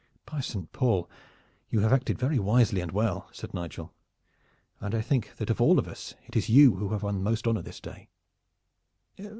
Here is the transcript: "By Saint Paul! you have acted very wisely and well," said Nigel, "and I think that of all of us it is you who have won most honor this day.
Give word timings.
"By 0.25 0.39
Saint 0.39 0.71
Paul! 0.71 1.07
you 1.69 1.81
have 1.81 1.93
acted 1.93 2.17
very 2.17 2.39
wisely 2.39 2.81
and 2.81 2.91
well," 2.91 3.29
said 3.31 3.53
Nigel, 3.53 3.93
"and 4.79 4.95
I 4.95 5.01
think 5.01 5.35
that 5.35 5.51
of 5.51 5.61
all 5.61 5.77
of 5.77 5.87
us 5.87 6.15
it 6.25 6.35
is 6.35 6.49
you 6.49 6.77
who 6.77 6.89
have 6.89 7.03
won 7.03 7.21
most 7.21 7.45
honor 7.45 7.61
this 7.61 7.79
day. 7.79 8.09